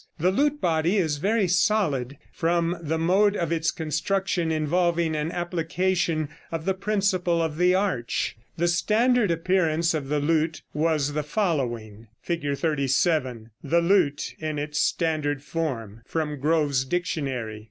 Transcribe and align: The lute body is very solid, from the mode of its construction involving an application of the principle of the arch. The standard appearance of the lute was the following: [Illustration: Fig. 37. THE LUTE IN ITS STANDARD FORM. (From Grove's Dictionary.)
The 0.17 0.31
lute 0.31 0.59
body 0.59 0.97
is 0.97 1.17
very 1.17 1.47
solid, 1.47 2.17
from 2.33 2.75
the 2.81 2.97
mode 2.97 3.35
of 3.37 3.51
its 3.51 3.69
construction 3.69 4.51
involving 4.51 5.15
an 5.15 5.31
application 5.31 6.29
of 6.51 6.65
the 6.65 6.73
principle 6.73 7.39
of 7.39 7.57
the 7.57 7.75
arch. 7.75 8.35
The 8.57 8.67
standard 8.67 9.29
appearance 9.29 9.93
of 9.93 10.07
the 10.09 10.19
lute 10.19 10.63
was 10.73 11.13
the 11.13 11.21
following: 11.21 12.07
[Illustration: 12.27 12.49
Fig. 12.55 12.57
37. 12.57 13.51
THE 13.63 13.79
LUTE 13.81 14.33
IN 14.39 14.57
ITS 14.57 14.79
STANDARD 14.79 15.43
FORM. 15.43 16.01
(From 16.07 16.39
Grove's 16.39 16.83
Dictionary.) 16.83 17.59